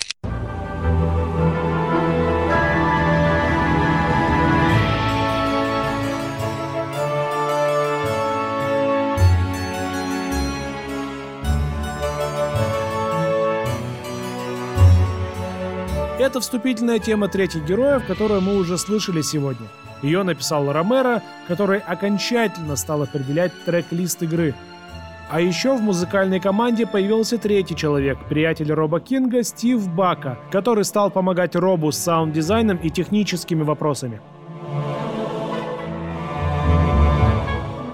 Это 16.22 16.38
вступительная 16.38 17.00
тема 17.00 17.26
третьих 17.26 17.64
героев, 17.64 18.06
которую 18.06 18.42
мы 18.42 18.56
уже 18.56 18.78
слышали 18.78 19.22
сегодня. 19.22 19.66
Ее 20.02 20.22
написал 20.22 20.72
Ромеро, 20.72 21.20
который 21.48 21.80
окончательно 21.80 22.76
стал 22.76 23.02
определять 23.02 23.50
трек-лист 23.64 24.22
игры. 24.22 24.54
А 25.28 25.40
еще 25.40 25.76
в 25.76 25.80
музыкальной 25.80 26.38
команде 26.38 26.86
появился 26.86 27.38
третий 27.38 27.74
человек, 27.74 28.18
приятель 28.28 28.70
Роба 28.72 29.00
Кинга 29.00 29.42
Стив 29.42 29.88
Бака, 29.88 30.38
который 30.52 30.84
стал 30.84 31.10
помогать 31.10 31.56
Робу 31.56 31.90
с 31.90 31.98
саунд-дизайном 31.98 32.76
и 32.76 32.88
техническими 32.88 33.64
вопросами. 33.64 34.20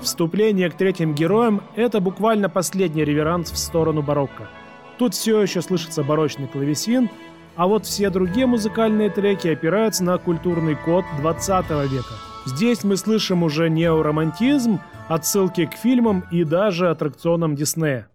Вступление 0.03 0.69
к 0.69 0.75
третьим 0.75 1.15
героям– 1.15 1.63
это 1.77 2.01
буквально 2.01 2.51
последний 2.51 3.05
реверанс 3.05 3.51
в 3.51 3.57
сторону 3.57 4.03
барокко. 4.03 4.51
Тут 4.99 5.15
все 5.15 5.41
еще 5.41 5.63
слышится 5.63 6.03
барочный 6.03 6.49
клавесин, 6.49 7.09
а 7.59 7.67
вот 7.67 7.87
все 7.87 8.09
другие 8.09 8.47
музыкальные 8.47 9.11
треки 9.11 9.49
опираются 9.49 10.05
на 10.05 10.17
культурный 10.19 10.77
код 10.77 11.05
20 11.21 11.71
века. 11.91 12.15
Здесь 12.47 12.85
мы 12.85 12.97
слышим 12.97 13.43
уже 13.43 13.69
неоромантизм, 13.69 14.79
отсылки 15.09 15.67
к 15.67 15.75
фильмам 15.75 16.23
и 16.31 16.45
даже 16.45 16.89
аттракционам 16.89 17.57
Диснея. 17.57 18.09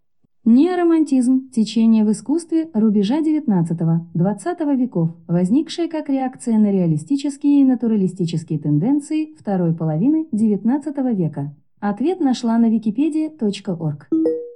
Неоромантизм– 0.45 1.49
течение 1.53 2.05
в 2.05 2.11
искусстве 2.11 2.69
рубежа 2.73 3.19
XIX-XX 3.19 4.75
веков, 4.77 5.09
возникшее 5.27 5.89
как 5.89 6.07
реакция 6.07 6.57
на 6.57 6.71
реалистические 6.71 7.61
и 7.61 7.65
натуралистические 7.65 8.59
тенденции 8.59 9.35
второй 9.37 9.75
половины 9.75 10.25
XIX 10.31 11.13
века. 11.13 11.53
Ответ 11.81 12.21
нашла 12.21 12.57
на 12.57 12.73
wikipedia.org. 12.73 14.07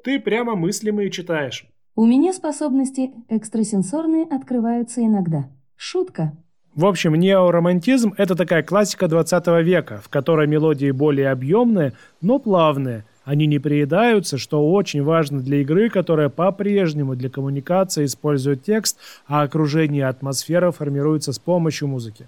Ты 0.06 0.20
прямо 0.22 0.56
мыслимые 0.56 1.12
читаешь. 1.12 1.68
У 2.00 2.06
меня 2.06 2.32
способности 2.32 3.10
экстрасенсорные 3.28 4.26
открываются 4.26 5.04
иногда. 5.04 5.50
Шутка. 5.76 6.32
В 6.76 6.86
общем, 6.86 7.16
неоромантизм– 7.16 8.14
это 8.18 8.36
такая 8.36 8.62
классика 8.62 9.08
20 9.08 9.48
века, 9.64 10.00
в 10.04 10.08
которой 10.08 10.46
мелодии 10.46 10.92
более 10.92 11.32
объемные, 11.32 11.94
но 12.22 12.38
плавные. 12.38 13.04
Они 13.26 13.48
не 13.48 13.58
приедаются, 13.58 14.38
что 14.38 14.72
очень 14.72 15.02
важно 15.02 15.40
для 15.40 15.62
игры, 15.62 15.90
которая 15.90 16.30
по-прежнему 16.30 17.16
для 17.16 17.32
коммуникации 17.32 18.06
использует 18.06 18.62
текст, 18.62 19.00
а 19.26 19.42
окружение 19.42 20.02
и 20.02 20.04
атмосфера 20.04 20.70
формируются 20.70 21.34
с 21.34 21.40
помощью 21.40 21.88
музыки. 21.88 22.28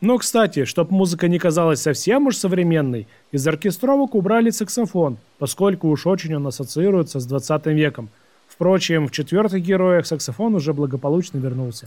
Но, 0.00 0.18
кстати, 0.18 0.64
чтобы 0.64 0.92
музыка 0.92 1.28
не 1.28 1.38
казалась 1.38 1.82
совсем 1.82 2.26
уж 2.26 2.36
современной, 2.36 3.06
из 3.30 3.46
оркестровок 3.46 4.16
убрали 4.16 4.50
саксофон, 4.50 5.18
поскольку 5.38 5.88
уж 5.88 6.04
очень 6.04 6.34
он 6.34 6.48
ассоциируется 6.48 7.20
с 7.20 7.26
20 7.26 7.66
веком– 7.66 8.08
Впрочем, 8.58 9.06
в 9.06 9.12
четвертых 9.12 9.62
героях 9.62 10.04
саксофон 10.04 10.56
уже 10.56 10.74
благополучно 10.74 11.38
вернулся. 11.38 11.86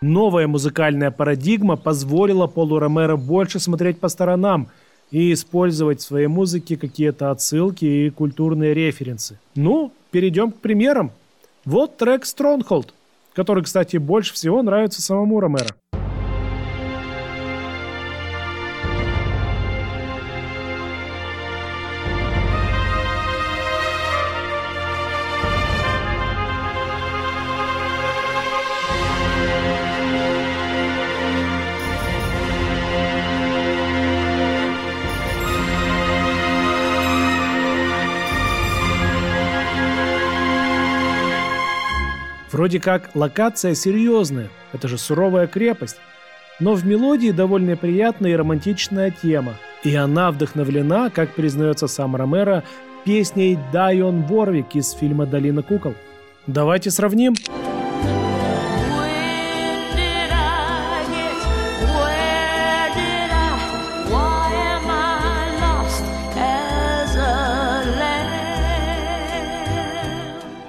Новая 0.00 0.46
музыкальная 0.46 1.10
парадигма 1.10 1.76
позволила 1.76 2.46
Полу 2.46 2.78
Ромеро 2.78 3.16
больше 3.16 3.60
смотреть 3.60 4.00
по 4.00 4.08
сторонам 4.08 4.68
и 5.10 5.30
использовать 5.30 6.00
в 6.00 6.04
своей 6.04 6.26
музыке 6.26 6.78
какие-то 6.78 7.30
отсылки 7.30 7.84
и 7.84 8.08
культурные 8.08 8.72
референсы. 8.72 9.38
Ну, 9.54 9.92
перейдем 10.10 10.50
к 10.50 10.60
примерам. 10.60 11.12
Вот 11.66 11.98
трек 11.98 12.22
«Stronghold», 12.22 12.92
который, 13.34 13.62
кстати, 13.62 13.98
больше 13.98 14.32
всего 14.32 14.62
нравится 14.62 15.02
самому 15.02 15.38
Ромеро. 15.38 15.68
Вроде 42.54 42.78
как 42.78 43.10
локация 43.14 43.74
серьезная, 43.74 44.48
это 44.72 44.86
же 44.86 44.96
суровая 44.96 45.48
крепость. 45.48 45.96
Но 46.60 46.74
в 46.74 46.86
мелодии 46.86 47.32
довольно 47.32 47.76
приятная 47.76 48.30
и 48.30 48.36
романтичная 48.36 49.10
тема. 49.10 49.54
И 49.82 49.92
она 49.96 50.30
вдохновлена, 50.30 51.10
как 51.10 51.34
признается 51.34 51.88
сам 51.88 52.14
Ромеро, 52.14 52.62
песней 53.04 53.58
Дайон 53.72 54.22
Ворвик 54.22 54.76
из 54.76 54.92
фильма 54.92 55.26
«Долина 55.26 55.64
кукол». 55.64 55.94
Давайте 56.46 56.92
сравним. 56.92 57.34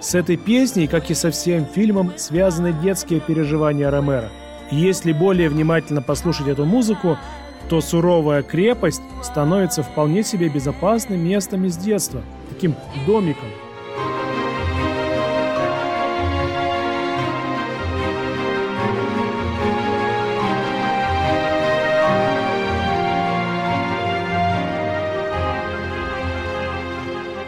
С 0.06 0.14
этой 0.14 0.38
песней, 0.38 0.86
как 0.86 1.10
и 1.10 1.16
со 1.16 1.32
всем 1.32 1.66
фильмом, 1.66 2.14
связаны 2.16 2.74
детские 2.74 3.20
переживания 3.20 3.90
Ромера. 3.90 4.30
И 4.70 4.76
если 4.76 5.12
более 5.12 5.50
внимательно 5.50 6.04
послушать 6.04 6.48
эту 6.48 6.64
музыку, 6.64 7.18
то 7.70 7.82
суровая 7.82 8.44
крепость 8.44 9.02
становится 9.24 9.82
вполне 9.82 10.22
себе 10.22 10.48
безопасным 10.48 11.28
местом 11.28 11.66
из 11.66 11.76
детства, 11.78 12.22
таким 12.52 12.76
домиком– 13.08 13.50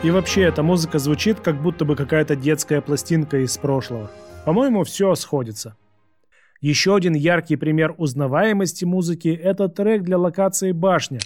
И 0.04 0.12
вообще, 0.12 0.44
эта 0.44 0.62
музыка 0.62 1.00
звучит, 1.00 1.40
как 1.40 1.60
будто 1.60 1.84
бы 1.84 1.96
какая-то 1.96 2.36
детская 2.36 2.82
пластинка 2.82 3.38
из 3.40 3.58
прошлого. 3.58 4.12
По-моему, 4.46 4.84
все 4.84 5.16
сходится. 5.16 5.76
Еще 6.62 6.96
один 6.96 7.16
яркий 7.16 7.56
пример 7.56 7.96
узнаваемости 7.98 8.86
музыки– 8.86 9.30
это 9.44 9.70
трек 9.70 10.04
для 10.04 10.20
локации 10.20 10.72
«Башня», 10.72 11.20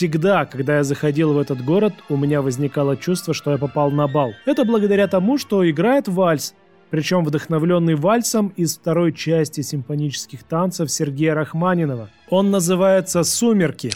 Всегда, 0.00 0.46
когда 0.46 0.78
я 0.78 0.82
заходил 0.82 1.34
в 1.34 1.38
этот 1.38 1.62
город, 1.62 1.92
у 2.08 2.16
меня 2.16 2.40
возникало 2.40 2.96
чувство, 2.96 3.34
что 3.34 3.50
я 3.50 3.58
попал 3.58 3.90
на 3.90 4.08
бал. 4.08 4.32
Это 4.46 4.64
благодаря 4.64 5.06
тому, 5.08 5.36
что 5.36 5.68
играет 5.70 6.08
вальс, 6.08 6.54
причем 6.88 7.22
вдохновленный 7.22 7.96
вальсом 7.96 8.48
из 8.56 8.78
второй 8.78 9.12
части 9.12 9.60
симфонических 9.60 10.42
танцев 10.44 10.90
Сергея 10.90 11.34
Рахманинова. 11.34 12.08
Он 12.30 12.50
называется 12.50 13.24
«Сумерки». 13.24 13.90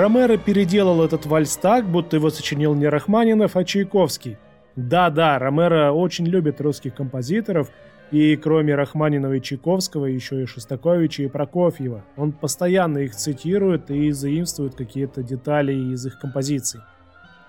Ромеро 0.00 0.38
переделал 0.38 1.04
этот 1.04 1.26
вальс 1.26 1.58
так, 1.58 1.86
будто 1.86 2.16
его 2.16 2.30
сочинил 2.30 2.74
не 2.74 2.88
Рахманинов, 2.88 3.54
а 3.54 3.64
Чайковский. 3.64 4.38
Да-да, 4.74 5.38
Ромеро 5.38 5.92
очень 5.92 6.26
любит 6.26 6.58
русских 6.62 6.94
композиторов, 6.94 7.70
и 8.10 8.34
кроме 8.36 8.74
Рахманинова 8.76 9.34
и 9.34 9.42
Чайковского, 9.42 10.06
еще 10.06 10.42
и 10.42 10.46
Шостаковича 10.46 11.24
и 11.24 11.28
Прокофьева. 11.28 12.02
Он 12.16 12.32
постоянно 12.32 12.96
их 12.96 13.14
цитирует 13.14 13.90
и 13.90 14.10
заимствует 14.12 14.74
какие-то 14.74 15.22
детали 15.22 15.74
из 15.74 16.06
их 16.06 16.18
композиций. 16.18 16.80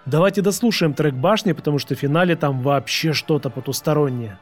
Давайте 0.06 0.42
дослушаем 0.42 0.94
трек 0.94 1.14
«Башни», 1.14 1.54
потому 1.54 1.78
что 1.78 1.96
в 1.96 2.00
финале 2.00 2.36
там 2.36 2.64
вообще 2.64 3.14
что-то 3.14 3.50
потустороннее. 3.50 4.40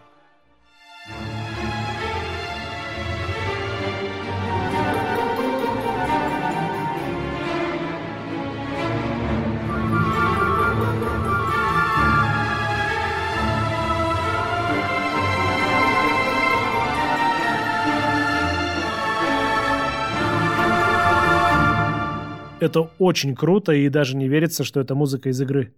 Это 22.70 22.92
очень 23.00 23.36
круто 23.36 23.72
и 23.72 23.90
даже 23.90 24.16
не 24.16 24.28
верится, 24.28 24.64
что 24.64 24.80
это 24.80 24.94
музыка 24.94 25.30
из 25.30 25.42
игры. 25.42 25.74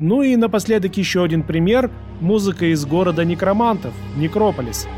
Ну 0.00 0.22
и 0.22 0.34
напоследок 0.34 0.96
еще 0.96 1.22
один 1.22 1.44
пример. 1.44 1.92
Музыка 2.20 2.72
из 2.72 2.84
города 2.84 3.24
некромантов, 3.24 3.94
Некрополис. 4.16 4.88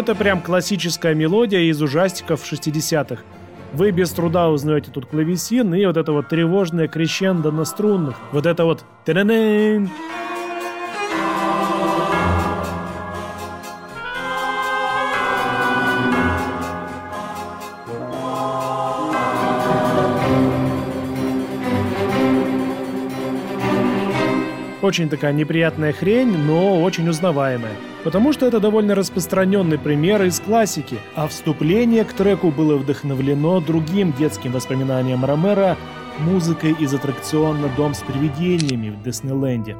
Это 0.00 0.14
прям 0.14 0.40
классическая 0.40 1.14
мелодия 1.14 1.60
из 1.60 1.82
ужастиков 1.82 2.42
60-х. 2.50 3.22
Вы 3.74 3.90
без 3.90 4.10
труда 4.10 4.48
узнаете 4.48 4.90
тут 4.90 5.04
клавесин 5.04 5.74
и 5.74 5.84
вот 5.84 5.98
это 5.98 6.12
вот 6.12 6.30
тревожное 6.30 6.88
крещендо 6.88 7.52
на 7.52 7.66
струнных. 7.66 8.16
Вот 8.32 8.46
это 8.46 8.64
вот... 8.64 8.82
Очень 24.80 25.10
такая 25.10 25.34
неприятная 25.34 25.92
хрень, 25.92 26.38
но 26.38 26.82
очень 26.82 27.06
узнаваемая. 27.06 27.89
Потому 28.04 28.32
что 28.32 28.46
это 28.46 28.60
довольно 28.60 28.94
распространенный 28.94 29.78
пример 29.78 30.22
из 30.22 30.40
классики, 30.40 30.98
а 31.14 31.28
вступление 31.28 32.04
к 32.04 32.12
треку 32.12 32.50
было 32.50 32.76
вдохновлено 32.76 33.60
другим 33.60 34.12
детским 34.12 34.52
воспоминанием 34.52 35.24
Ромера 35.24 35.76
музыкой 36.18 36.74
из 36.78 36.94
аттракциона 36.94 37.68
«Дом 37.76 37.94
с 37.94 38.00
привидениями» 38.00 38.90
в 38.90 39.02
Диснейленде. 39.02 39.76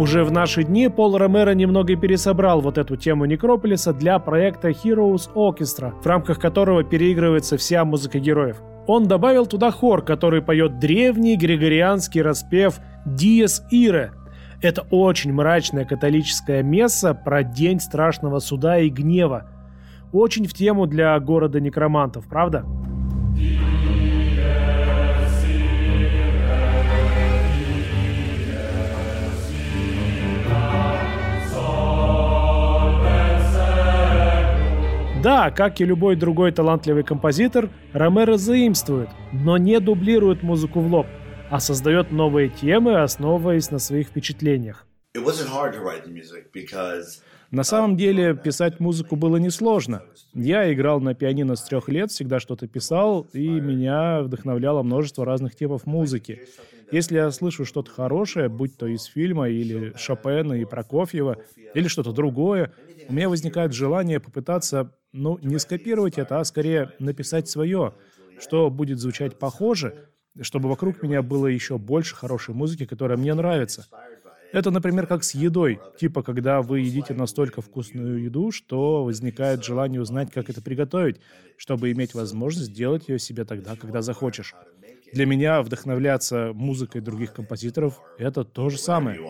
Уже 0.00 0.24
в 0.24 0.32
наши 0.32 0.64
дни 0.64 0.88
Пол 0.88 1.18
Ромеро 1.18 1.50
немного 1.50 1.94
пересобрал 1.94 2.62
вот 2.62 2.78
эту 2.78 2.96
тему 2.96 3.26
Некрополиса 3.26 3.92
для 3.92 4.18
проекта 4.18 4.70
Heroes 4.70 5.28
Orchestra, 5.34 5.92
в 6.02 6.06
рамках 6.06 6.38
которого 6.38 6.82
переигрывается 6.82 7.58
вся 7.58 7.84
музыка 7.84 8.18
героев. 8.18 8.62
Он 8.86 9.06
добавил 9.06 9.44
туда 9.44 9.70
хор, 9.70 10.00
который 10.00 10.40
поет 10.40 10.78
древний 10.78 11.36
григорианский 11.36 12.22
распев 12.22 12.80
«Диес 13.04 13.62
Ире». 13.70 14.12
Это 14.62 14.86
очень 14.90 15.34
мрачное 15.34 15.84
католическое 15.84 16.62
месса 16.62 17.12
про 17.12 17.42
день 17.42 17.78
страшного 17.78 18.38
суда 18.38 18.78
и 18.78 18.88
гнева. 18.88 19.50
Очень 20.12 20.46
в 20.46 20.54
тему 20.54 20.86
для 20.86 21.20
города 21.20 21.60
некромантов, 21.60 22.26
правда? 22.26 22.64
Yeah. 23.34 23.69
Да, 35.22 35.50
как 35.50 35.82
и 35.82 35.84
любой 35.84 36.16
другой 36.16 36.50
талантливый 36.50 37.02
композитор, 37.02 37.68
Ромеро 37.92 38.38
заимствует, 38.38 39.10
но 39.32 39.58
не 39.58 39.78
дублирует 39.78 40.42
музыку 40.42 40.80
в 40.80 40.90
лоб, 40.90 41.06
а 41.50 41.60
создает 41.60 42.10
новые 42.10 42.48
темы, 42.48 43.02
основываясь 43.02 43.70
на 43.70 43.78
своих 43.78 44.08
впечатлениях. 44.08 44.86
На 47.50 47.64
самом 47.64 47.96
деле 47.96 48.36
писать 48.36 48.78
музыку 48.78 49.16
было 49.16 49.36
несложно. 49.36 50.02
Я 50.34 50.72
играл 50.72 51.00
на 51.00 51.14
пианино 51.14 51.56
с 51.56 51.62
трех 51.62 51.88
лет, 51.88 52.12
всегда 52.12 52.38
что-то 52.38 52.68
писал, 52.68 53.26
и 53.32 53.60
меня 53.60 54.22
вдохновляло 54.22 54.82
множество 54.82 55.24
разных 55.24 55.56
типов 55.56 55.84
музыки. 55.84 56.42
Если 56.92 57.16
я 57.16 57.30
слышу 57.32 57.64
что-то 57.64 57.90
хорошее, 57.90 58.48
будь 58.48 58.76
то 58.76 58.86
из 58.86 59.04
фильма 59.04 59.48
или 59.48 59.92
Шопена 59.96 60.54
и 60.54 60.64
Прокофьева, 60.64 61.38
или 61.74 61.88
что-то 61.88 62.12
другое, 62.12 62.72
у 63.08 63.12
меня 63.12 63.28
возникает 63.28 63.72
желание 63.72 64.20
попытаться 64.20 64.94
ну, 65.12 65.36
не 65.42 65.58
скопировать 65.58 66.18
это, 66.18 66.38
а 66.38 66.44
скорее 66.44 66.92
написать 67.00 67.48
свое, 67.48 67.94
что 68.38 68.70
будет 68.70 69.00
звучать 69.00 69.38
похоже, 69.38 70.08
чтобы 70.40 70.68
вокруг 70.68 71.02
меня 71.02 71.22
было 71.22 71.48
еще 71.48 71.78
больше 71.78 72.14
хорошей 72.14 72.54
музыки, 72.54 72.86
которая 72.86 73.18
мне 73.18 73.34
нравится. 73.34 73.86
Это, 74.52 74.70
например, 74.70 75.06
как 75.06 75.22
с 75.22 75.34
едой. 75.34 75.80
Типа, 75.98 76.22
когда 76.22 76.60
вы 76.62 76.80
едите 76.80 77.14
настолько 77.14 77.62
вкусную 77.62 78.22
еду, 78.22 78.50
что 78.50 79.04
возникает 79.04 79.64
желание 79.64 80.00
узнать, 80.00 80.32
как 80.32 80.50
это 80.50 80.60
приготовить, 80.60 81.20
чтобы 81.56 81.92
иметь 81.92 82.14
возможность 82.14 82.70
сделать 82.70 83.08
ее 83.08 83.18
себе 83.18 83.44
тогда, 83.44 83.76
когда 83.76 84.02
захочешь. 84.02 84.54
Для 85.12 85.26
меня 85.26 85.62
вдохновляться 85.62 86.52
музыкой 86.54 87.00
других 87.00 87.32
композиторов— 87.32 88.00
это 88.18 88.44
то 88.44 88.70
же 88.70 88.78
самое. 88.78 89.20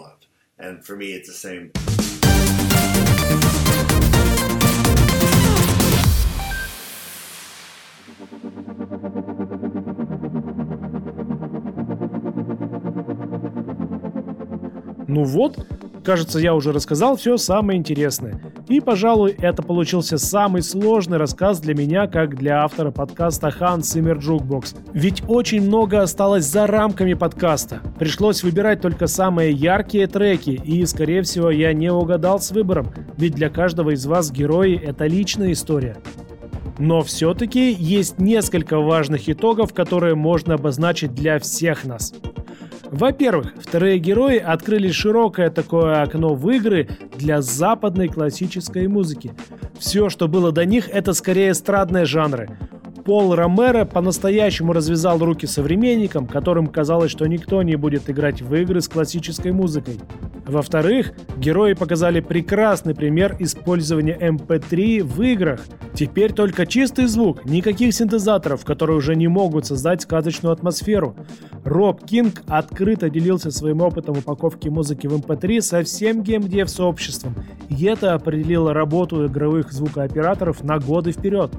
Ну 15.10 15.24
вот, 15.24 15.66
кажется, 16.04 16.38
я 16.38 16.54
уже 16.54 16.70
рассказал 16.70 17.16
все 17.16 17.36
самое 17.36 17.76
интересное. 17.76 18.40
И, 18.68 18.78
пожалуй, 18.78 19.34
это 19.36 19.60
получился 19.60 20.18
самый 20.18 20.62
сложный 20.62 21.18
рассказ 21.18 21.58
для 21.58 21.74
меня, 21.74 22.06
как 22.06 22.36
для 22.36 22.62
автора 22.62 22.92
подкаста 22.92 23.48
Hans 23.48 23.80
Zimmer 23.80 24.20
Jukebox. 24.20 24.76
Ведь 24.92 25.24
очень 25.26 25.62
много 25.62 26.00
осталось 26.00 26.44
за 26.44 26.68
рамками 26.68 27.14
подкаста. 27.14 27.80
Пришлось 27.98 28.44
выбирать 28.44 28.82
только 28.82 29.08
самые 29.08 29.50
яркие 29.50 30.06
треки, 30.06 30.50
и, 30.50 30.86
скорее 30.86 31.22
всего, 31.22 31.50
я 31.50 31.72
не 31.72 31.92
угадал 31.92 32.38
с 32.38 32.52
выбором, 32.52 32.94
ведь 33.16 33.34
для 33.34 33.50
каждого 33.50 33.90
из 33.90 34.06
вас 34.06 34.30
герои— 34.30 34.80
это 34.84 35.08
личная 35.08 35.50
история. 35.50 35.96
Но 36.78 37.02
все-таки 37.02 37.72
есть 37.72 38.20
несколько 38.20 38.78
важных 38.78 39.28
итогов, 39.28 39.74
которые 39.74 40.14
можно 40.14 40.54
обозначить 40.54 41.14
для 41.14 41.40
всех 41.40 41.84
нас. 41.84 42.14
Во-первых, 42.90 43.54
вторые 43.56 43.98
герои 43.98 44.38
открыли 44.38 44.90
широкое 44.90 45.50
такое 45.50 46.02
окно 46.02 46.34
в 46.34 46.50
игры 46.50 46.88
для 47.16 47.40
западной 47.40 48.08
классической 48.08 48.88
музыки. 48.88 49.32
Все, 49.78 50.08
что 50.08 50.26
было 50.26 50.50
до 50.50 50.64
них, 50.64 50.88
это 50.88 51.12
скорее 51.12 51.52
эстрадные 51.52 52.04
жанры. 52.04 52.50
Пол 53.04 53.34
Ромеро 53.34 53.84
по-настоящему 53.84 54.72
развязал 54.72 55.18
руки 55.18 55.46
современникам, 55.46 56.26
которым 56.26 56.66
казалось, 56.66 57.10
что 57.12 57.26
никто 57.26 57.62
не 57.62 57.76
будет 57.76 58.10
играть 58.10 58.42
в 58.42 58.54
игры 58.54 58.80
с 58.80 58.88
классической 58.88 59.52
музыкой. 59.52 59.98
Во-вторых, 60.46 61.12
герои 61.36 61.74
показали 61.74 62.20
прекрасный 62.20 62.94
пример 62.94 63.36
использования 63.38 64.18
MP3 64.20 65.00
эм 65.00 65.06
в 65.06 65.22
играх. 65.22 65.60
Теперь 66.00 66.32
только 66.32 66.64
чистый 66.64 67.04
звук, 67.04 67.44
никаких 67.44 67.92
синтезаторов, 67.92 68.64
которые 68.64 68.96
уже 68.96 69.14
не 69.14 69.28
могут 69.28 69.66
создать 69.66 70.00
сказочную 70.00 70.50
атмосферу. 70.50 71.14
Роб 71.62 72.06
Кинг 72.06 72.40
открыто 72.46 73.10
делился 73.10 73.50
своим 73.50 73.82
опытом 73.82 74.16
упаковки 74.16 74.68
музыки 74.68 75.06
в 75.06 75.14
MP3 75.14 75.56
эм 75.56 75.60
со 75.60 75.82
всем 75.82 76.22
геймдев-сообществом, 76.22 77.34
и 77.68 77.84
это 77.84 78.14
определило 78.14 78.72
работу 78.72 79.26
игровых 79.26 79.72
звукооператоров 79.72 80.64
на 80.64 80.78
годы 80.78 81.12
вперед. 81.12 81.52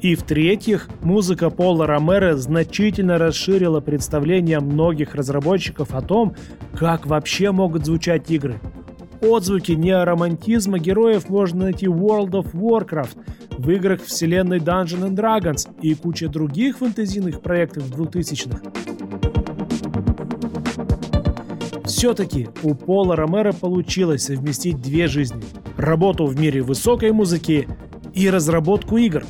И 0.00 0.16
в-третьих, 0.16 0.88
музыка 1.02 1.48
Пола 1.48 1.86
Ромеро 1.86 2.34
значительно 2.34 3.16
расширила 3.16 3.78
представление 3.78 4.58
многих 4.58 5.14
разработчиков 5.14 5.94
о 5.94 6.02
том, 6.02 6.34
как 6.76 7.06
вообще 7.06 7.52
могут 7.52 7.86
звучать 7.86 8.28
игры. 8.28 8.60
Отзвуки 9.24 9.72
неоромантизма 9.72 10.78
героев 10.78 11.30
можно 11.30 11.64
найти 11.64 11.88
в 11.88 11.96
World 11.96 12.32
of 12.32 12.52
Warcraft, 12.52 13.16
в 13.56 13.70
играх 13.70 14.02
вселенной 14.02 14.58
Dungeons 14.58 15.08
and 15.08 15.16
Dragons 15.16 15.68
и 15.80 15.94
куча 15.94 16.28
других 16.28 16.78
фэнтезийных 16.78 17.40
проектов 17.40 17.84
2000-х. 17.90 18.60
Все-таки 21.86 22.48
у 22.62 22.74
Пола 22.74 23.16
Ромеро 23.16 23.52
получилось 23.52 24.24
совместить 24.24 24.82
две 24.82 25.06
жизни. 25.06 25.42
Работу 25.78 26.26
в 26.26 26.38
мире 26.38 26.60
высокой 26.60 27.12
музыки 27.12 27.66
и 28.12 28.28
разработку 28.28 28.98
игр. 28.98 29.24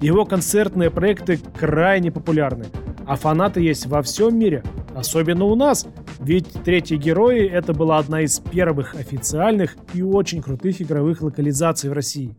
Его 0.00 0.24
концертные 0.24 0.90
проекты 0.90 1.40
крайне 1.58 2.12
популярны, 2.12 2.66
а 3.06 3.16
фанаты 3.16 3.60
есть 3.60 3.86
во 3.86 4.02
всем 4.02 4.38
мире, 4.38 4.62
особенно 4.94 5.46
у 5.46 5.56
нас– 5.56 5.86
ведь 6.24 6.52
«Третьи 6.64 6.96
герои»— 6.96 7.46
это 7.50 7.72
была 7.72 7.98
одна 7.98 8.22
из 8.22 8.38
первых 8.38 8.94
официальных 8.94 9.76
и 9.92 10.02
очень 10.02 10.40
крутых 10.40 10.80
игровых 10.80 11.20
локализаций 11.20 11.90
в 11.90 11.92
России. 11.92 12.36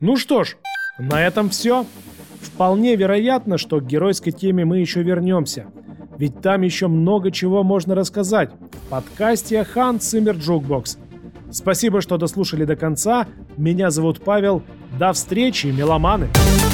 Ну 0.00 0.16
что 0.16 0.44
ж, 0.44 0.56
на 0.98 1.26
этом 1.26 1.48
все. 1.50 1.86
Вполне 2.40 2.94
вероятно, 2.94 3.58
что 3.58 3.80
к 3.80 3.86
геройской 3.86 4.32
теме 4.32 4.64
мы 4.64 4.78
еще 4.78 5.02
вернемся. 5.02 5.66
Ведь 6.18 6.40
там 6.40 6.62
еще 6.62 6.86
много 6.86 7.30
чего 7.30 7.64
можно 7.64 7.94
рассказать 7.94 8.50
в 8.52 8.90
подкасте 8.90 9.66
Hans 9.74 9.98
Zimmer 9.98 10.38
Jukebox. 10.38 10.98
Спасибо, 11.50 12.00
что 12.00 12.16
дослушали 12.16 12.64
до 12.64 12.76
конца. 12.76 13.26
Меня 13.56 13.90
зовут 13.90 14.22
Павел. 14.22 14.62
До 14.98 15.12
встречи, 15.12 15.66
меломаны! 15.66 16.28
Меломаны! 16.28 16.73